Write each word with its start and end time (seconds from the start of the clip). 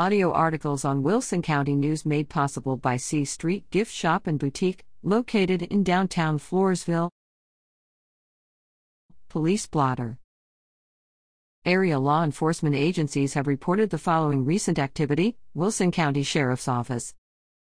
Audio 0.00 0.32
articles 0.32 0.82
on 0.82 1.02
Wilson 1.02 1.42
County 1.42 1.74
News 1.76 2.06
made 2.06 2.30
possible 2.30 2.78
by 2.78 2.96
C 2.96 3.26
Street 3.26 3.70
Gift 3.70 3.92
Shop 3.92 4.26
and 4.26 4.38
Boutique, 4.38 4.86
located 5.02 5.60
in 5.60 5.84
downtown 5.84 6.38
Floresville. 6.38 7.10
Police 9.28 9.66
blotter. 9.66 10.16
Area 11.66 11.98
law 11.98 12.24
enforcement 12.24 12.74
agencies 12.74 13.34
have 13.34 13.46
reported 13.46 13.90
the 13.90 13.98
following 13.98 14.46
recent 14.46 14.78
activity 14.78 15.36
Wilson 15.52 15.90
County 15.90 16.22
Sheriff's 16.22 16.66
Office. 16.66 17.12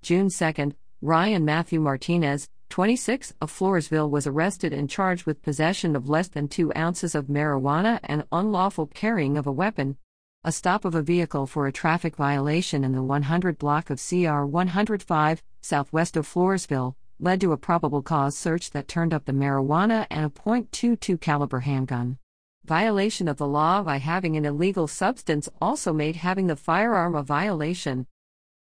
June 0.00 0.30
2, 0.30 0.74
Ryan 1.00 1.44
Matthew 1.44 1.80
Martinez, 1.80 2.48
26, 2.68 3.34
of 3.40 3.50
Floresville 3.50 4.08
was 4.08 4.28
arrested 4.28 4.72
and 4.72 4.88
charged 4.88 5.26
with 5.26 5.42
possession 5.42 5.96
of 5.96 6.08
less 6.08 6.28
than 6.28 6.46
two 6.46 6.72
ounces 6.76 7.16
of 7.16 7.26
marijuana 7.26 7.98
and 8.04 8.22
unlawful 8.30 8.86
carrying 8.86 9.36
of 9.36 9.48
a 9.48 9.50
weapon. 9.50 9.96
A 10.44 10.50
stop 10.50 10.84
of 10.84 10.96
a 10.96 11.02
vehicle 11.02 11.46
for 11.46 11.68
a 11.68 11.72
traffic 11.72 12.16
violation 12.16 12.82
in 12.82 12.90
the 12.90 13.02
100 13.02 13.58
block 13.58 13.90
of 13.90 14.02
CR 14.04 14.42
105, 14.42 15.40
southwest 15.60 16.16
of 16.16 16.26
Floresville, 16.26 16.96
led 17.20 17.40
to 17.40 17.52
a 17.52 17.56
probable 17.56 18.02
cause 18.02 18.36
search 18.36 18.72
that 18.72 18.88
turned 18.88 19.14
up 19.14 19.24
the 19.24 19.32
marijuana 19.32 20.04
and 20.10 20.26
a 20.26 20.30
.22 20.30 21.20
caliber 21.20 21.60
handgun. 21.60 22.18
Violation 22.64 23.28
of 23.28 23.36
the 23.36 23.46
law 23.46 23.84
by 23.84 23.98
having 23.98 24.36
an 24.36 24.44
illegal 24.44 24.88
substance 24.88 25.48
also 25.60 25.92
made 25.92 26.16
having 26.16 26.48
the 26.48 26.56
firearm 26.56 27.14
a 27.14 27.22
violation. 27.22 28.08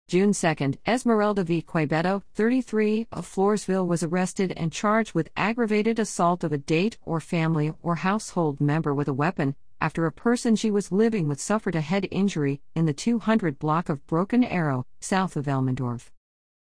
June 0.06 0.34
2, 0.34 0.74
Esmeralda 0.86 1.44
V. 1.44 1.62
Quebedo, 1.62 2.22
33, 2.34 3.06
of 3.10 3.26
Floresville 3.26 3.86
was 3.86 4.02
arrested 4.02 4.52
and 4.54 4.70
charged 4.70 5.14
with 5.14 5.30
aggravated 5.34 5.98
assault 5.98 6.44
of 6.44 6.52
a 6.52 6.58
date 6.58 6.98
or 7.06 7.20
family 7.20 7.72
or 7.82 7.94
household 7.94 8.60
member 8.60 8.92
with 8.92 9.08
a 9.08 9.14
weapon, 9.14 9.56
after 9.80 10.06
a 10.06 10.12
person 10.12 10.54
she 10.54 10.70
was 10.70 10.92
living 10.92 11.26
with 11.26 11.40
suffered 11.40 11.74
a 11.74 11.80
head 11.80 12.06
injury 12.10 12.60
in 12.74 12.86
the 12.86 12.92
200 12.92 13.58
block 13.58 13.88
of 13.88 14.06
Broken 14.06 14.44
Arrow, 14.44 14.86
south 15.00 15.36
of 15.36 15.46
Elmendorf. 15.46 16.10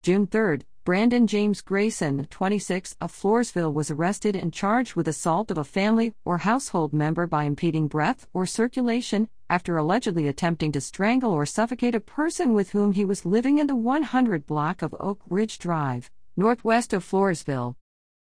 June 0.02 0.26
3, 0.26 0.58
Brandon 0.84 1.26
James 1.26 1.60
Grayson, 1.60 2.26
26, 2.30 2.96
of 3.00 3.12
Floresville 3.12 3.74
was 3.74 3.90
arrested 3.90 4.34
and 4.34 4.52
charged 4.52 4.94
with 4.94 5.06
assault 5.06 5.50
of 5.50 5.58
a 5.58 5.64
family 5.64 6.14
or 6.24 6.38
household 6.38 6.92
member 6.92 7.26
by 7.26 7.44
impeding 7.44 7.88
breath 7.88 8.26
or 8.32 8.46
circulation 8.46 9.28
after 9.50 9.76
allegedly 9.76 10.28
attempting 10.28 10.72
to 10.72 10.80
strangle 10.80 11.32
or 11.32 11.44
suffocate 11.44 11.94
a 11.94 12.00
person 12.00 12.52
with 12.52 12.70
whom 12.70 12.92
he 12.92 13.04
was 13.04 13.26
living 13.26 13.58
in 13.58 13.66
the 13.66 13.76
100 13.76 14.46
block 14.46 14.80
of 14.80 14.94
Oak 15.00 15.20
Ridge 15.28 15.58
Drive, 15.58 16.10
northwest 16.36 16.92
of 16.92 17.04
Floresville. 17.04 17.74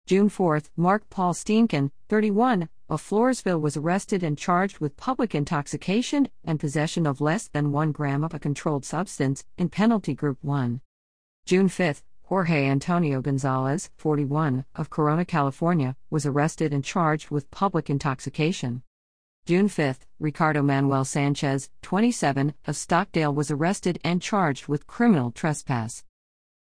June 0.07 0.29
4, 0.29 0.61
Mark 0.77 1.09
Paul 1.09 1.33
Steenken, 1.33 1.89
31, 2.09 2.69
of 2.89 3.01
Floresville 3.01 3.59
was 3.59 3.75
arrested 3.75 4.21
and 4.21 4.37
charged 4.37 4.77
with 4.77 4.95
public 4.97 5.33
intoxication 5.33 6.29
and 6.43 6.59
possession 6.59 7.07
of 7.07 7.21
less 7.21 7.47
than 7.47 7.71
1 7.71 7.91
gram 7.91 8.23
of 8.23 8.31
a 8.31 8.37
controlled 8.37 8.85
substance 8.85 9.43
in 9.57 9.67
Penalty 9.67 10.13
Group 10.13 10.37
1. 10.43 10.79
June 11.47 11.67
5, 11.67 12.03
Jorge 12.25 12.67
Antonio 12.67 13.19
Gonzalez, 13.19 13.89
41, 13.97 14.65
of 14.75 14.91
Corona, 14.91 15.25
California, 15.25 15.95
was 16.11 16.27
arrested 16.27 16.71
and 16.71 16.83
charged 16.83 17.31
with 17.31 17.49
public 17.49 17.89
intoxication. 17.89 18.83
June 19.47 19.67
5, 19.67 20.05
Ricardo 20.19 20.61
Manuel 20.61 21.05
Sanchez, 21.05 21.71
27, 21.81 22.53
of 22.65 22.75
Stockdale 22.75 23.33
was 23.33 23.49
arrested 23.49 23.99
and 24.03 24.21
charged 24.21 24.67
with 24.67 24.85
criminal 24.85 25.31
trespass. 25.31 26.03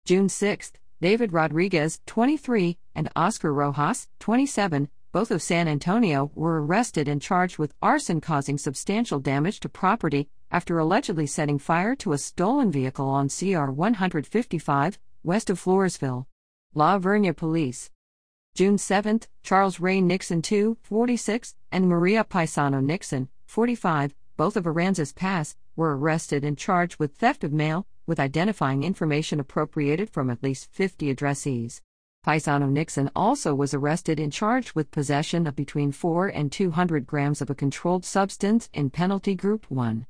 June 0.05 0.29
6, 0.29 0.73
David 1.03 1.33
Rodriguez, 1.33 2.01
23, 2.07 2.79
and 2.95 3.11
Oscar 3.17 3.53
Rojas, 3.53 4.07
27, 4.21 4.89
both 5.11 5.33
of 5.33 5.43
San 5.43 5.67
Antonio, 5.67 6.31
were 6.37 6.65
arrested 6.65 7.09
and 7.09 7.21
charged 7.21 7.59
with 7.59 7.75
arson 7.83 8.21
causing 8.21 8.57
substantial 8.57 9.19
damage 9.19 9.59
to 9.59 9.69
property 9.69 10.29
after 10.53 10.79
allegedly 10.79 11.27
setting 11.27 11.59
fire 11.59 11.97
to 11.97 12.13
a 12.13 12.19
stolen 12.19 12.71
vehicle 12.71 13.09
on 13.09 13.29
CR 13.29 13.73
155, 13.73 15.01
west 15.25 15.51
of 15.51 15.61
Floresville. 15.61 16.27
La 16.73 17.01
Vernia 17.01 17.35
Police. 17.35 17.91
June 18.55 18.79
7, 18.79 19.23
Charles 19.43 19.81
Ray 19.81 20.01
Nixon 20.01 20.41
II, 20.49 20.77
46, 20.85 21.57
and 21.73 21.89
Maria 21.89 22.23
Paisano 22.23 22.81
Nixon, 22.81 23.29
45, 23.47 24.15
both 24.37 24.57
of 24.57 24.65
Aransas 24.65 25.15
Pass, 25.15 25.57
were 25.77 25.97
arrested 25.97 26.45
and 26.45 26.59
charged 26.59 26.99
with 26.99 27.17
theft 27.17 27.45
of 27.45 27.53
mail, 27.53 27.87
with 28.07 28.21
identifying 28.21 28.83
information 28.83 29.41
appropriated 29.41 30.11
from 30.11 30.31
at 30.31 30.43
least 30.43 30.73
50 30.73 31.15
addressees. 31.15 31.81
Paisano 32.25 32.67
Nixon 32.67 33.11
also 33.17 33.55
was 33.55 33.75
arrested 33.75 34.21
and 34.21 34.33
charged 34.33 34.75
with 34.75 34.93
possession 34.93 35.47
of 35.47 35.57
between 35.57 35.91
4 35.91 36.29
and 36.29 36.53
200 36.53 37.07
grams 37.07 37.41
of 37.41 37.51
a 37.51 37.55
controlled 37.55 38.05
substance 38.05 38.69
in 38.73 38.91
Penalty 38.91 39.35
Group 39.35 39.67
1. 39.69 40.07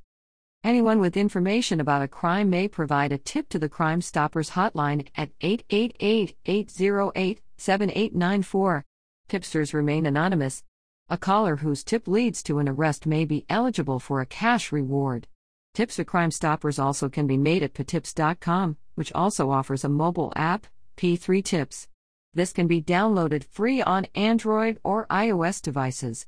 Anyone 0.63 0.99
with 0.99 1.17
information 1.17 1.81
about 1.81 2.03
a 2.03 2.07
crime 2.07 2.49
may 2.49 2.67
provide 2.67 3.11
a 3.11 3.17
tip 3.17 3.49
to 3.49 3.59
the 3.59 3.67
Crime 3.67 3.99
Stoppers 3.99 4.51
hotline 4.51 5.07
at 5.15 5.31
888 5.41 6.37
808 6.45 7.41
7894. 7.57 8.85
Tipsters 9.27 9.73
remain 9.73 10.05
anonymous. 10.05 10.63
A 11.09 11.17
caller 11.17 11.57
whose 11.57 11.83
tip 11.83 12.07
leads 12.07 12.41
to 12.43 12.59
an 12.59 12.69
arrest 12.69 13.05
may 13.05 13.25
be 13.25 13.45
eligible 13.49 13.99
for 13.99 14.21
a 14.21 14.25
cash 14.25 14.71
reward. 14.71 15.27
Tips 15.73 15.97
for 15.97 16.05
Crime 16.05 16.31
Stoppers 16.31 16.79
also 16.79 17.09
can 17.09 17.27
be 17.27 17.37
made 17.37 17.61
at 17.61 17.73
patips.com, 17.73 18.77
which 18.95 19.11
also 19.13 19.51
offers 19.51 19.83
a 19.83 19.89
mobile 19.89 20.31
app, 20.35 20.67
P3 20.97 21.43
Tips. 21.43 21.87
This 22.33 22.53
can 22.53 22.67
be 22.67 22.81
downloaded 22.81 23.43
free 23.43 23.81
on 23.81 24.07
Android 24.15 24.79
or 24.83 25.05
iOS 25.07 25.61
devices. 25.61 26.25